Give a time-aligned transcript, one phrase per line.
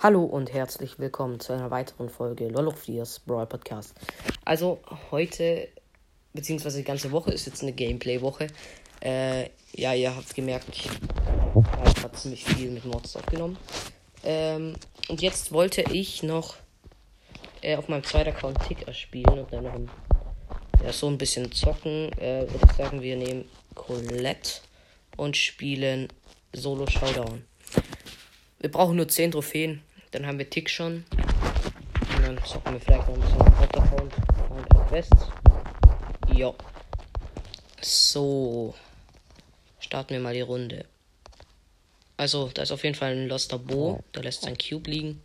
[0.00, 3.96] Hallo und herzlich willkommen zu einer weiteren Folge Lolofiers Brawl Podcast.
[4.44, 4.78] Also
[5.10, 5.66] heute,
[6.32, 8.46] beziehungsweise die ganze Woche ist jetzt eine Gameplay-Woche.
[9.02, 13.58] Äh, ja, ihr habt gemerkt, ich habe ziemlich viel mit Mods aufgenommen.
[14.22, 14.76] Ähm,
[15.08, 16.54] und jetzt wollte ich noch
[17.60, 19.90] äh, auf meinem zweiten Account Ticker spielen und dann noch ein,
[20.80, 22.12] ja, so ein bisschen zocken.
[22.20, 24.60] Äh, würde ich sagen, wir nehmen Colette
[25.16, 26.06] und spielen
[26.52, 27.42] Solo Showdown.
[28.60, 29.82] Wir brauchen nur 10 Trophäen.
[30.10, 31.04] Dann haben wir Tick schon.
[32.16, 34.14] Und dann zocken wir vielleicht noch ein bisschen Hauptaccount.
[34.50, 35.26] Und Quests.
[36.34, 36.54] Ja.
[37.80, 38.74] So.
[39.80, 40.86] Starten wir mal die Runde.
[42.16, 44.02] Also, da ist auf jeden Fall ein Loster Bo.
[44.14, 45.22] Der lässt sein Cube liegen.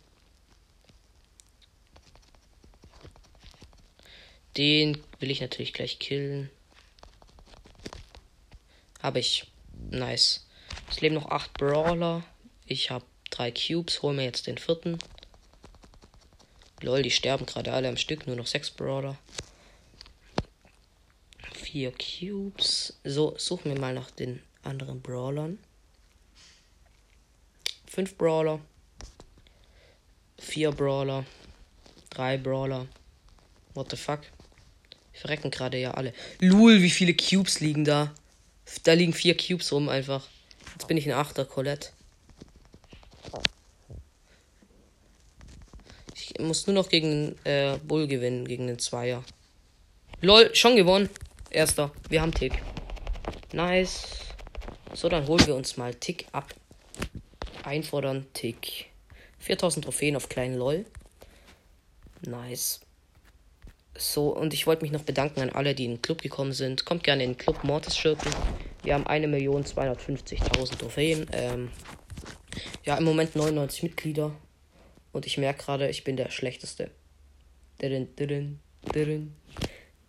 [4.56, 6.50] Den will ich natürlich gleich killen.
[9.02, 9.50] Habe ich.
[9.90, 10.46] Nice.
[10.88, 12.22] Es leben noch 8 Brawler.
[12.66, 13.04] Ich habe
[13.36, 14.02] drei Cubes.
[14.02, 14.98] Hol mir jetzt den vierten.
[16.80, 18.26] Lol, die sterben gerade alle am Stück.
[18.26, 19.16] Nur noch 6 Brawler.
[21.54, 22.98] 4 Cubes.
[23.04, 25.58] So, suchen wir mal nach den anderen Brawlern.
[27.86, 28.60] 5 Brawler.
[30.38, 31.24] 4 Brawler.
[32.10, 32.86] 3 Brawler.
[33.74, 34.20] What the fuck?
[35.12, 36.12] Wir verrecken gerade ja alle.
[36.40, 38.12] Lul, wie viele Cubes liegen da?
[38.84, 40.26] Da liegen vier Cubes rum einfach.
[40.72, 41.90] Jetzt bin ich ein Achter, Colette.
[46.14, 49.22] Ich muss nur noch gegen äh, Bull gewinnen, gegen den Zweier.
[50.20, 51.10] Lol, schon gewonnen.
[51.50, 51.90] Erster.
[52.08, 52.62] Wir haben Tick.
[53.52, 54.06] Nice.
[54.92, 56.54] So, dann holen wir uns mal Tick ab.
[57.64, 58.86] Einfordern, Tick.
[59.38, 60.84] 4000 Trophäen auf kleinen LOL.
[62.26, 62.80] Nice.
[63.96, 66.84] So, und ich wollte mich noch bedanken an alle, die in den Club gekommen sind.
[66.84, 68.32] Kommt gerne in den Club Mortis Schurken.
[68.82, 71.26] Wir haben 1.250.000 Trophäen.
[71.32, 71.70] Ähm,
[72.84, 74.32] ja, im Moment 99 Mitglieder.
[75.14, 76.90] Und ich merke gerade, ich bin der Schlechteste.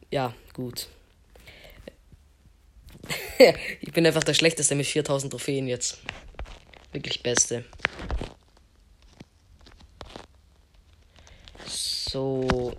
[0.09, 0.87] Ja, gut.
[3.81, 5.99] ich bin einfach der Schlechteste mit 4000 Trophäen jetzt.
[6.91, 7.65] Wirklich Beste.
[11.67, 12.75] So,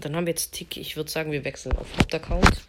[0.00, 0.76] dann haben wir jetzt Tick.
[0.76, 2.62] Ich würde sagen, wir wechseln auf Hauptaccount.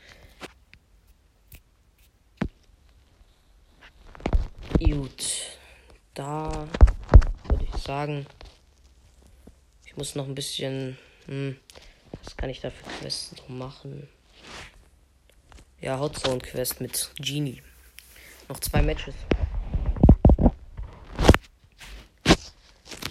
[4.77, 5.41] Gut.
[6.13, 6.67] Da
[7.47, 8.25] würde ich sagen,
[9.85, 10.97] ich muss noch ein bisschen.
[11.25, 11.57] Hm,
[12.23, 14.07] was kann ich da für Quests noch machen?
[15.81, 17.61] Ja, Hotzone Quest mit Genie.
[18.47, 19.13] Noch zwei Matches.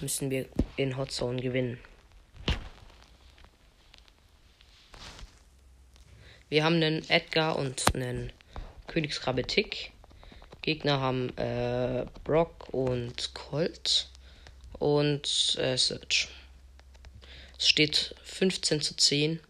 [0.01, 0.47] Müssen wir
[0.79, 1.79] in Hotzone gewinnen.
[6.49, 8.33] Wir haben einen Edgar und einen
[8.87, 9.93] Königskrabbe Tick.
[10.63, 14.09] Gegner haben äh, Brock und Colt
[14.81, 16.29] und äh, Search.
[17.57, 19.41] Es steht 15 zu 10.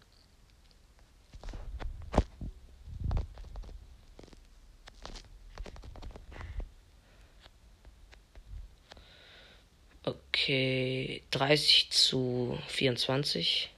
[10.03, 13.69] Okay, 30 zu 24.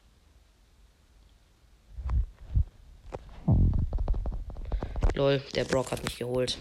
[5.14, 6.58] Lol, der Brock hat mich geholt.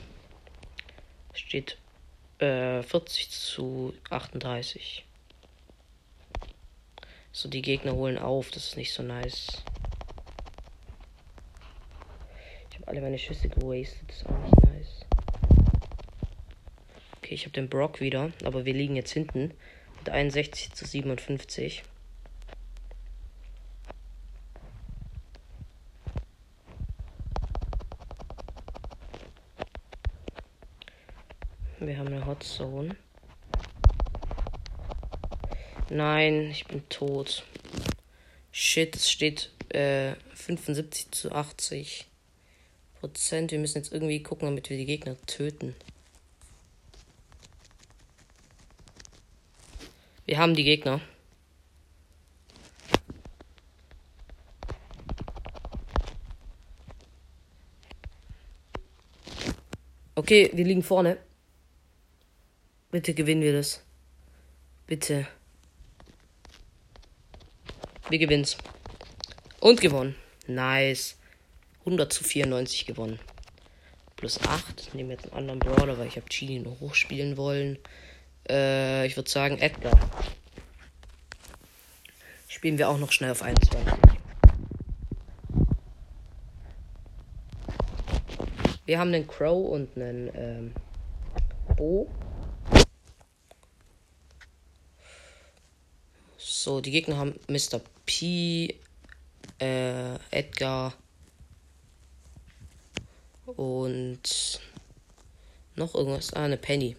[1.33, 1.79] Steht
[2.43, 5.05] äh, 40 zu 38.
[7.31, 8.51] So, die Gegner holen auf.
[8.51, 9.63] Das ist nicht so nice.
[12.71, 14.03] Ich habe alle meine Schüsse gewastet.
[14.09, 15.07] Das ist auch nicht nice.
[17.19, 18.33] Okay, ich habe den Brock wieder.
[18.45, 19.55] Aber wir liegen jetzt hinten.
[19.99, 21.85] Mit 61 zu 57.
[31.87, 32.95] Wir haben eine Hot Zone.
[35.91, 37.45] Nein, ich bin tot.
[38.53, 42.07] Shit, es steht äh, 75 zu 80
[43.01, 43.51] Prozent.
[43.51, 45.75] Wir müssen jetzt irgendwie gucken, damit wir die Gegner töten.
[50.25, 51.01] Wir haben die Gegner.
[60.15, 61.19] Okay, wir liegen vorne.
[62.93, 63.83] Bitte gewinnen wir das.
[64.87, 65.27] Bitte.
[68.11, 68.59] Wir gewinnt's.
[69.61, 70.15] Und gewonnen.
[70.47, 71.17] Nice.
[71.87, 73.19] 100 zu 94 gewonnen.
[74.17, 74.95] Plus 8.
[74.95, 77.79] Nehmen wir jetzt einen anderen Brawler, weil ich habe Chili noch hochspielen wollen.
[78.47, 79.99] Äh, ich würde sagen Edgar.
[82.47, 83.71] Spielen wir auch noch schnell auf 21.
[88.85, 90.75] Wir haben einen Crow und einen ähm,
[91.75, 92.11] Bo.
[96.63, 97.81] So, die Gegner haben Mr.
[98.07, 98.77] P,
[99.59, 100.95] äh, Edgar
[103.47, 104.61] und
[105.75, 106.33] noch irgendwas.
[106.35, 106.95] Ah, eine Penny.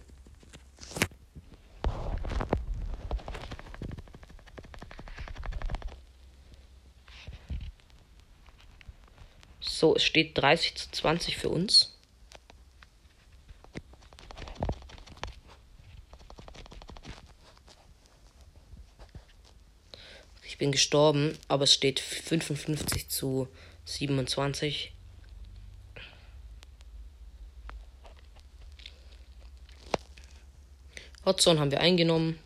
[9.60, 11.93] So, es steht 30 zu 20 für uns.
[20.54, 23.48] Ich bin gestorben, aber es steht 55 zu
[23.86, 24.92] 27.
[31.24, 32.38] Hotzone haben wir eingenommen.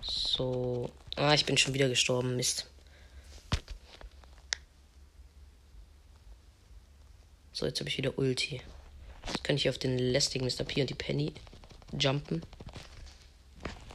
[0.00, 0.90] So.
[1.16, 2.34] Ah, ich bin schon wieder gestorben.
[2.36, 2.66] Mist.
[7.52, 8.62] So, jetzt habe ich wieder Ulti.
[9.26, 10.64] Jetzt kann ich auf den lästigen Mr.
[10.64, 11.34] P und die Penny
[11.92, 12.42] jumpen.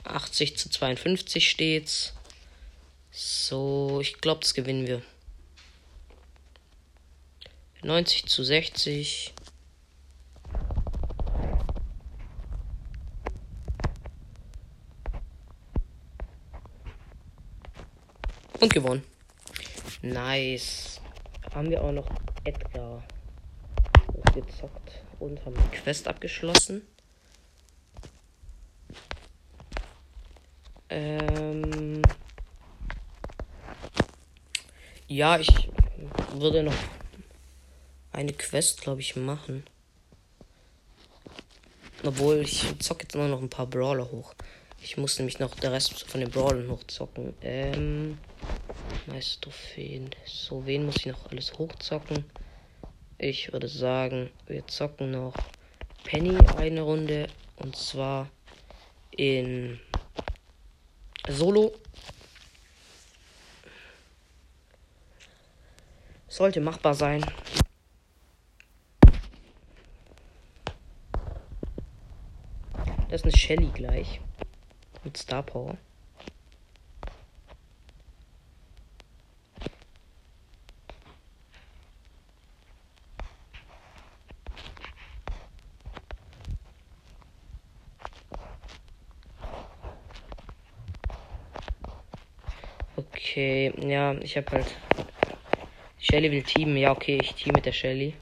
[0.03, 2.13] 80 zu 52 steht's.
[3.17, 5.01] So, ich glaube, das gewinnen wir.
[7.81, 9.33] 90 zu 60.
[18.59, 19.01] Und gewonnen.
[20.01, 20.99] Nice.
[21.53, 22.09] Haben wir auch noch
[22.43, 23.01] Edgar
[24.33, 26.81] gezockt und haben die Quest abgeschlossen.
[30.89, 32.04] Ähm
[35.07, 35.69] ja, ich
[36.33, 36.73] würde noch
[38.11, 39.63] eine Quest, glaube ich, machen.
[42.03, 44.33] Obwohl, ich zocke jetzt nur noch ein paar Brawler hoch.
[44.81, 47.33] Ich muss nämlich noch der Rest von den Brawlern hochzocken.
[47.41, 48.19] Ähm,
[49.07, 50.11] meist Trophäen.
[50.25, 52.23] So, wen muss ich noch alles hochzocken?
[53.17, 55.33] Ich würde sagen, wir zocken noch
[56.03, 57.27] Penny eine Runde.
[57.55, 58.29] Und zwar
[59.11, 59.79] in
[61.27, 61.73] Solo.
[66.35, 67.25] Sollte machbar sein.
[73.07, 74.19] Das ist eine Shelly gleich.
[75.05, 75.77] Mit Star Power.
[92.97, 94.75] Okay, ja, ich habe halt.
[96.07, 96.77] Shelly will teamen.
[96.77, 98.13] Ja, okay, ich team mit der Shelly.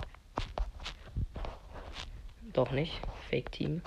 [2.53, 2.93] Doch nicht.
[3.29, 3.81] Fake Team.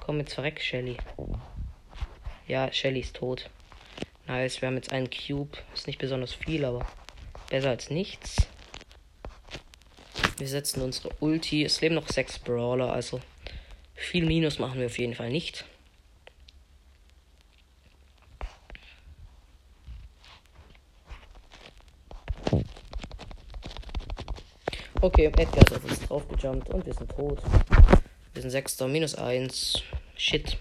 [0.00, 0.96] Komm jetzt verreck, Shelly.
[2.48, 3.48] Ja, Shelly ist tot.
[4.26, 5.56] Nice, wir haben jetzt einen Cube.
[5.72, 6.84] Ist nicht besonders viel, aber
[7.50, 8.48] besser als nichts.
[10.38, 11.64] Wir setzen unsere Ulti.
[11.64, 13.20] Es leben noch sechs Brawler, also
[13.94, 15.64] viel Minus machen wir auf jeden Fall nicht.
[25.16, 27.40] Okay, Edgar ist auf uns draufgejumpt und wir sind tot.
[28.32, 29.80] Wir sind Sechster, minus 1.
[30.16, 30.58] Shit.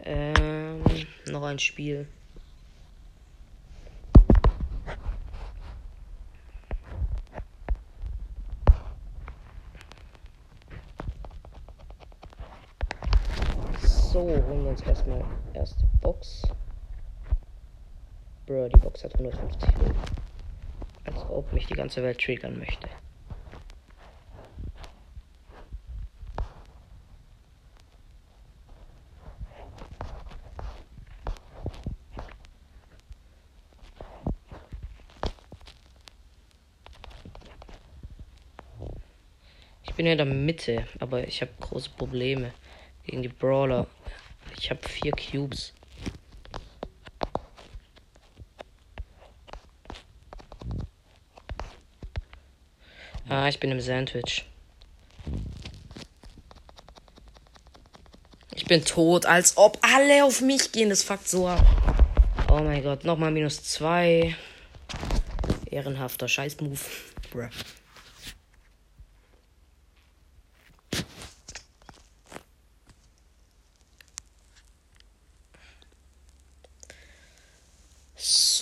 [0.00, 0.82] Ähm,
[1.26, 2.08] noch ein Spiel.
[13.84, 15.24] So, holen wir uns erstmal
[15.54, 16.42] erste Box.
[18.46, 19.94] Bro, die Box hat 150 Euro.
[21.04, 22.88] Als ob mich die ganze Welt triggern möchte.
[40.02, 42.52] Bin ja in der Mitte, aber ich habe große Probleme
[43.04, 43.86] gegen die Brawler.
[44.58, 45.72] Ich habe vier Cubes.
[53.28, 54.44] Ah, ich bin im Sandwich.
[58.56, 60.90] Ich bin tot, als ob alle auf mich gehen.
[60.90, 61.64] Das fuckt so ab.
[62.50, 64.34] Oh mein Gott, nochmal minus zwei.
[65.70, 66.90] Ehrenhafter Scheißmove.
[67.30, 67.48] Bruh.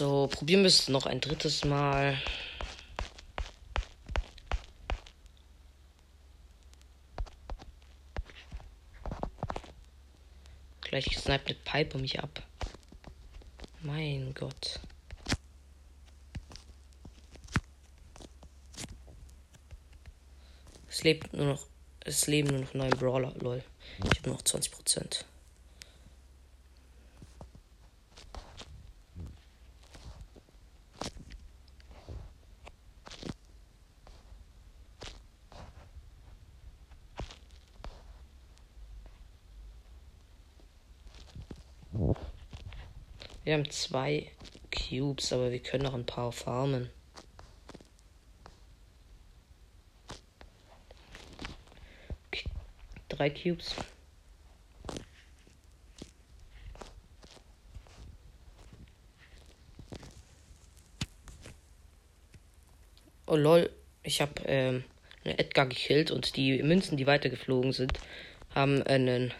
[0.00, 2.16] So, probieren wir es noch ein drittes Mal.
[10.80, 12.42] Gleich sniped eine Piper mich ab.
[13.82, 14.80] Mein Gott.
[20.88, 21.66] Es lebt nur noch
[22.06, 23.62] es leben nur noch neun Brawler, lol.
[24.10, 25.22] Ich habe noch 20%.
[43.50, 44.30] Wir haben zwei
[44.70, 46.88] Cubes, aber wir können noch ein paar farmen.
[53.08, 53.74] Drei Cubes.
[63.26, 63.68] Oh lol,
[64.04, 64.84] ich habe ähm,
[65.24, 67.98] Edgar gekillt und die Münzen, die weitergeflogen sind,
[68.54, 69.34] haben einen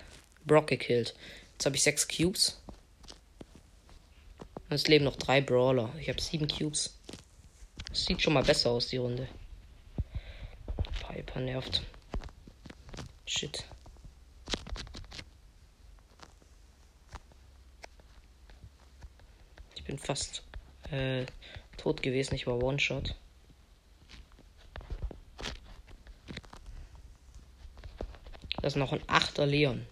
[0.45, 1.15] Brock gekillt.
[1.53, 2.60] Jetzt habe ich sechs Cubes.
[4.73, 5.93] Es leben noch drei Brawler.
[5.99, 6.97] Ich habe sieben Cubes.
[7.89, 9.27] Das sieht schon mal besser aus, die Runde.
[11.01, 11.83] Piper nervt.
[13.27, 13.65] Shit.
[19.75, 20.45] Ich bin fast
[20.93, 21.27] äh,
[21.77, 22.37] tot gewesen.
[22.37, 23.17] Ich war One-Shot.
[28.63, 29.85] Das ist noch ein achter Leon.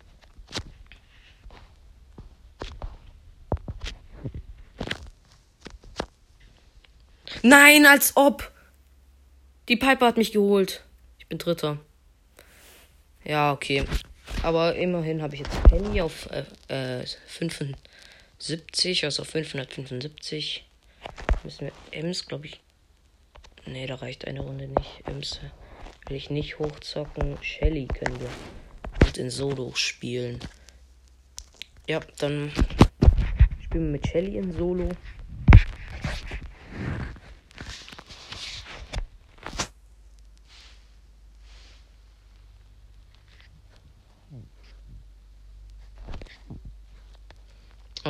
[7.48, 8.52] Nein, als ob.
[9.70, 10.84] Die Piper hat mich geholt.
[11.18, 11.78] Ich bin Dritter.
[13.24, 13.86] Ja, okay.
[14.42, 16.28] Aber immerhin habe ich jetzt Penny auf
[16.68, 20.66] äh, 75, also auf 575.
[21.42, 22.60] Müssen wir Ems, glaube ich.
[23.64, 25.06] Ne, da reicht eine Runde nicht.
[25.06, 25.40] Ems
[26.06, 27.38] will ich nicht hochzocken.
[27.40, 28.28] Shelly können wir
[29.06, 30.38] mit in Solo spielen.
[31.88, 32.52] Ja, dann
[33.64, 34.90] spielen wir mit Shelly in Solo.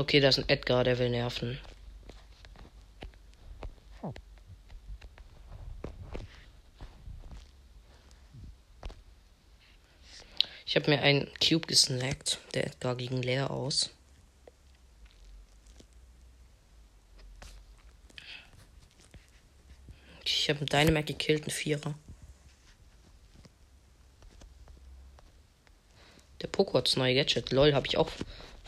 [0.09, 1.59] Okay, da ist ein Edgar, der will nerven.
[10.65, 12.39] Ich habe mir einen Cube gesnackt.
[12.55, 13.91] Der Edgar ging leer aus.
[20.25, 21.95] Ich habe einen Dynamac gekillt, einen Vierer.
[26.41, 27.51] Der Poco hat das neue Gadget.
[27.51, 28.11] Lol, habe ich auch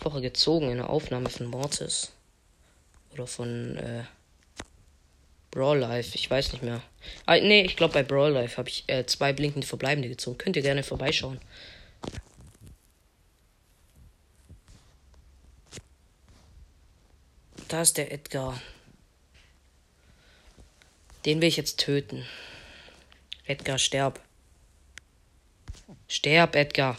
[0.01, 2.13] vorher gezogen in der Aufnahme von Mortis.
[3.13, 4.05] Oder von äh,
[5.51, 6.81] Brawl Life, ich weiß nicht mehr.
[7.27, 10.39] Ah, nee, ich glaube bei Brawl Life habe ich äh, zwei blinkende Verbleibende gezogen.
[10.39, 11.41] Könnt ihr gerne vorbeischauen.
[17.69, 18.61] Da ist der Edgar.
[21.25, 22.25] Den will ich jetzt töten.
[23.45, 24.21] Edgar, sterb.
[26.09, 26.97] Sterb, Edgar.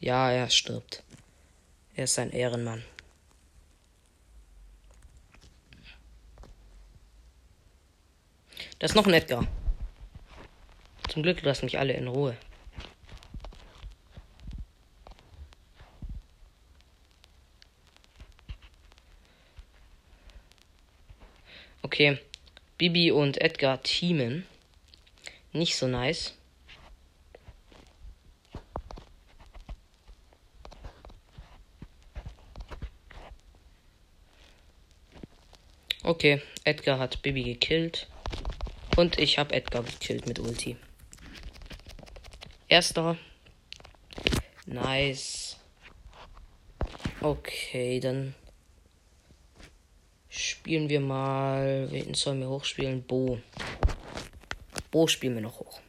[0.00, 1.03] Ja, er stirbt.
[1.96, 2.82] Er ist ein Ehrenmann.
[8.78, 9.46] Da ist noch ein Edgar.
[11.08, 12.36] Zum Glück lassen mich alle in Ruhe.
[21.82, 22.18] Okay.
[22.76, 24.44] Bibi und Edgar teamen.
[25.52, 26.34] Nicht so nice.
[36.06, 38.08] Okay, Edgar hat Bibi gekillt.
[38.94, 40.76] Und ich habe Edgar gekillt mit Ulti.
[42.68, 43.16] Erster.
[44.66, 45.56] Nice.
[47.22, 48.34] Okay, dann
[50.28, 51.90] spielen wir mal.
[51.90, 53.02] Wen sollen wir hochspielen?
[53.02, 53.40] Bo.
[54.90, 55.80] Bo spielen wir noch hoch.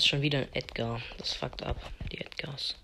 [0.00, 1.02] Ist schon wieder ein Edgar.
[1.18, 1.76] Das fuckt ab,
[2.10, 2.74] die Edgars.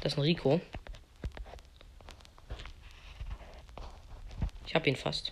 [0.00, 0.60] Das ist ein Rico.
[4.66, 5.30] Ich hab ihn fast.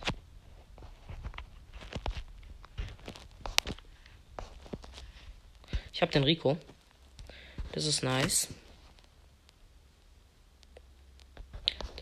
[5.91, 6.57] Ich hab den Rico.
[7.71, 8.47] Das ist nice.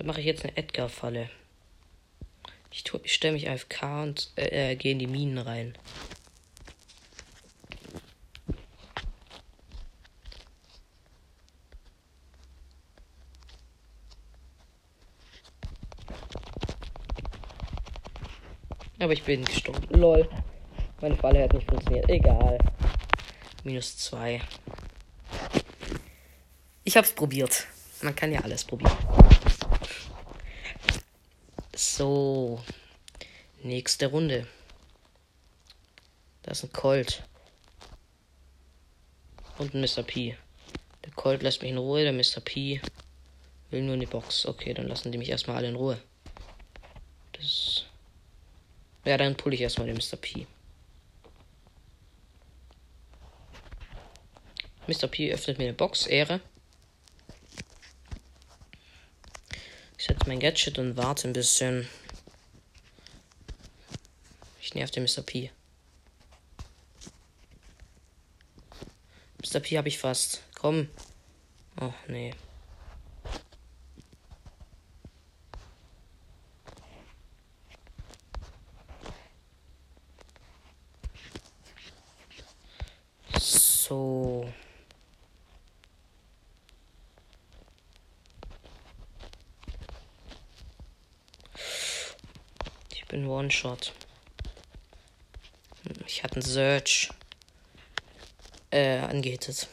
[0.02, 1.30] Dann mache ich jetzt eine Edgar-Falle.
[2.72, 5.78] Ich, ich stelle mich AFK und äh, äh, gehe in die Minen rein.
[18.98, 19.88] Aber ich bin gestorben.
[20.00, 20.28] Lol.
[21.00, 22.10] Meine Falle hat nicht funktioniert.
[22.10, 22.58] Egal.
[23.64, 24.42] Minus zwei.
[26.86, 27.68] Ich hab's probiert.
[28.02, 29.21] Man kann ja alles probieren.
[31.82, 32.62] So.
[33.64, 34.46] Nächste Runde.
[36.44, 37.24] Das ist ein Colt.
[39.58, 40.04] Und ein Mr.
[40.04, 40.38] P.
[41.04, 42.40] Der Colt lässt mich in Ruhe, der Mr.
[42.40, 42.80] P
[43.72, 44.46] will nur in die Box.
[44.46, 46.00] Okay, dann lassen die mich erstmal alle in Ruhe.
[47.34, 47.86] Das.
[49.04, 50.18] Ja, dann pulle ich erstmal den Mr.
[50.18, 50.46] P.
[54.86, 55.08] Mr.
[55.08, 56.42] P öffnet mir eine Box, Ehre.
[60.02, 61.88] Ich setze mein Gadget und warte ein bisschen.
[64.60, 65.22] Ich nerv den Mr.
[65.22, 65.52] P.
[69.44, 69.60] Mr.
[69.60, 70.42] P habe ich fast.
[70.56, 70.90] Komm.
[71.80, 72.34] Oh, nee.
[83.38, 84.52] So.
[92.94, 93.92] Ich bin One-Shot.
[96.08, 97.10] Ich hatte einen Search
[98.72, 99.68] äh, angehittet.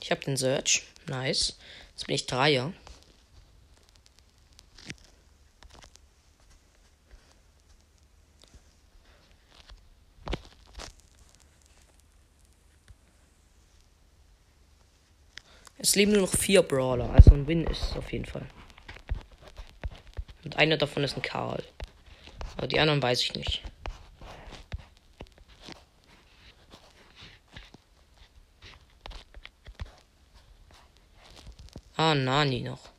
[0.00, 0.84] Ich habe den Search.
[1.06, 1.58] Nice.
[1.90, 2.72] Jetzt bin ich Dreier.
[15.88, 18.44] Es leben nur noch vier Brawler, also ein Win ist es auf jeden Fall.
[20.44, 21.64] Und einer davon ist ein Karl.
[22.58, 23.62] Aber die anderen weiß ich nicht.
[31.96, 32.90] Ah, Nani noch.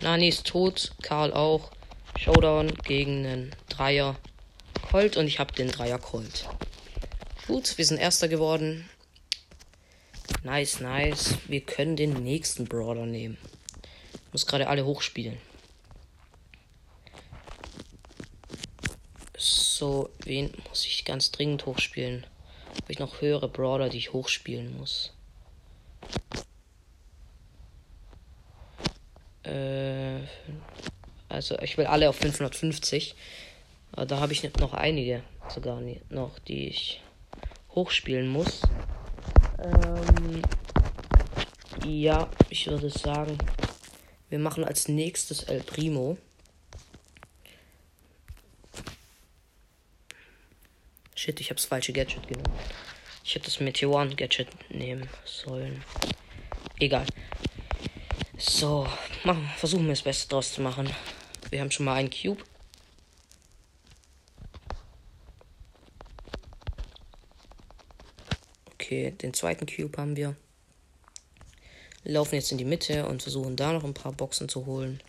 [0.00, 1.70] Nani ist tot, Karl auch.
[2.20, 4.14] Showdown gegen einen Dreier
[4.90, 6.46] Colt und ich habe den Dreier Colt.
[7.46, 8.90] Gut, wir sind Erster geworden.
[10.42, 11.38] Nice, nice.
[11.48, 13.38] Wir können den nächsten Brawler nehmen.
[14.12, 15.38] Ich muss gerade alle hochspielen.
[19.38, 22.26] So, wen muss ich ganz dringend hochspielen?
[22.82, 25.14] Habe ich noch höhere Brawler, die ich hochspielen muss?
[29.42, 30.20] Äh,
[31.30, 33.14] also ich will alle auf 550.
[33.92, 37.00] Aber da habe ich noch einige sogar noch, die ich
[37.74, 38.62] hochspielen muss.
[39.62, 40.42] Ähm,
[41.84, 43.38] ja, ich würde sagen,
[44.28, 46.18] wir machen als nächstes El Primo.
[51.14, 52.58] Shit, ich habe das falsche Gadget genommen.
[53.24, 55.84] Ich hätte das Meteoren Gadget nehmen sollen.
[56.78, 57.06] Egal.
[58.38, 58.86] So,
[59.24, 60.88] machen, versuchen wir das Beste draus zu machen.
[61.50, 62.42] Wir haben schon mal einen Cube.
[68.74, 70.30] Okay, den zweiten Cube haben wir.
[70.30, 70.36] wir.
[72.04, 75.02] Laufen jetzt in die Mitte und versuchen da noch ein paar Boxen zu holen.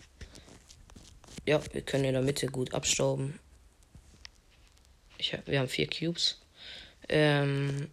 [1.45, 3.39] Ja, wir können in der Mitte gut abstauben.
[5.17, 6.41] Ich, wir haben vier Cubes.
[7.07, 7.89] Ähm,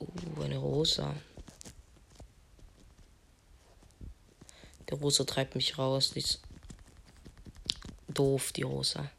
[0.00, 1.14] uh, eine Rosa.
[4.88, 6.12] Der Rosa treibt mich raus.
[6.12, 6.40] Die ist
[8.14, 9.10] doof, die Rosa.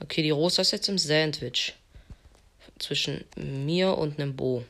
[0.00, 1.74] Okay, die Rosa ist jetzt im Sandwich.
[2.78, 4.64] Zwischen mir und einem Bo.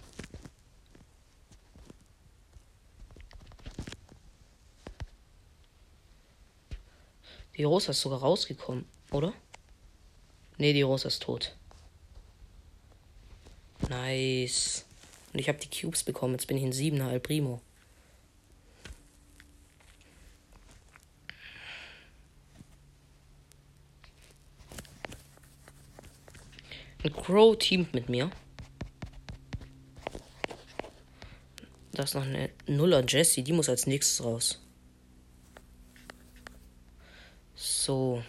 [7.56, 9.32] Die Rosa ist sogar rausgekommen, oder?
[10.56, 11.54] Ne, die Rosa ist tot.
[13.88, 14.86] Nice.
[15.37, 16.33] Und ich habe die Cubes bekommen.
[16.33, 17.61] Jetzt bin ich in 7er El Primo.
[27.05, 28.31] Ein Crow teamt mit mir.
[31.92, 33.44] Da ist noch eine Nuller Jessie.
[33.44, 34.59] Die muss als nächstes raus.
[37.55, 38.22] So.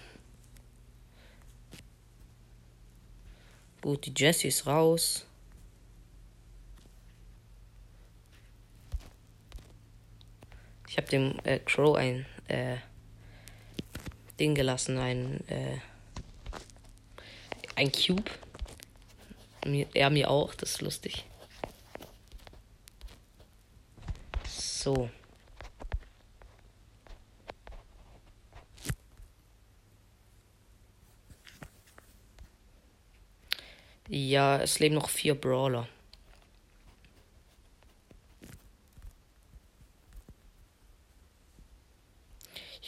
[3.80, 5.27] Gut, die Jessie ist raus.
[11.08, 12.78] habe dem äh, Crow ein äh,
[14.40, 15.78] Ding gelassen, ein äh,
[17.76, 18.30] ein Cube.
[19.66, 21.26] Mir, er mir auch, das ist lustig.
[24.48, 25.10] So.
[34.10, 35.88] Ja, es leben noch vier Brawler.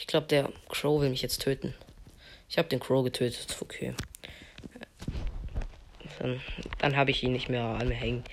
[0.00, 1.74] Ich glaube, der Crow will mich jetzt töten.
[2.48, 3.54] Ich habe den Crow getötet.
[3.60, 3.92] Okay.
[6.18, 6.40] Dann,
[6.78, 8.24] dann habe ich ihn nicht mehr an mir hängen.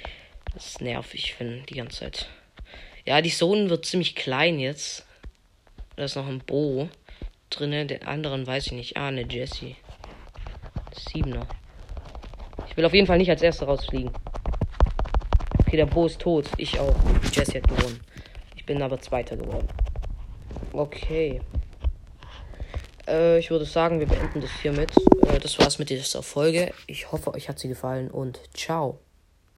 [0.53, 2.29] Das ist nervig, wenn die ganze Zeit.
[3.05, 5.05] Ja, die Zone wird ziemlich klein jetzt.
[5.97, 6.87] Da ist noch ein Bo
[7.49, 7.85] drinne.
[7.85, 8.97] Den anderen weiß ich nicht.
[8.97, 9.75] Ah, eine Jessie.
[10.93, 11.49] Siebener.
[12.69, 14.11] Ich will auf jeden Fall nicht als erster rausfliegen.
[15.59, 16.49] Okay, der Bo ist tot.
[16.55, 16.95] Ich auch.
[17.33, 17.99] Jessie hat gewonnen.
[18.55, 19.67] Ich bin aber Zweiter geworden.
[20.71, 21.41] Okay.
[23.07, 24.91] Äh, ich würde sagen, wir beenden das hiermit.
[25.27, 26.71] Äh, das war's mit dieser Folge.
[26.87, 28.99] Ich hoffe, euch hat sie gefallen und ciao.